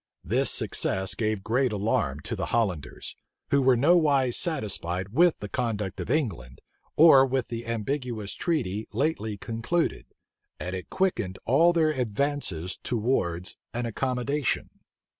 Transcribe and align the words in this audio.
This 0.23 0.49
success 0.49 1.13
gave 1.13 1.43
great 1.43 1.71
alarm 1.71 2.21
to 2.21 2.35
the 2.35 2.47
Hollanders, 2.47 3.15
who 3.51 3.61
were 3.61 3.77
nowise 3.77 4.35
satisfied 4.35 5.09
with 5.09 5.37
the 5.37 5.47
conduct 5.47 5.99
of 5.99 6.09
England, 6.09 6.57
or 6.97 7.23
with 7.23 7.49
the 7.49 7.67
ambiguous 7.67 8.33
treaty 8.33 8.87
lately 8.91 9.37
concluded; 9.37 10.07
and 10.59 10.75
it 10.75 10.89
quickened 10.89 11.37
all 11.45 11.71
their 11.71 11.91
advances 11.91 12.77
towards 12.81 13.57
an 13.75 13.85
accommodation. 13.85 14.71